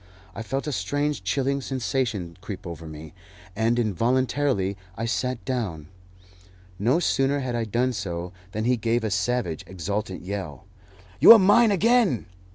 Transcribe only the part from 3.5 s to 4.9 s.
and involuntarily